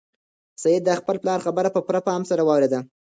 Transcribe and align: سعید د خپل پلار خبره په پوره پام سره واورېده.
سعید 0.61 0.81
د 0.85 0.91
خپل 0.99 1.15
پلار 1.23 1.39
خبره 1.45 1.69
په 1.71 1.79
پوره 1.85 2.01
پام 2.07 2.21
سره 2.31 2.41
واورېده. 2.43 2.79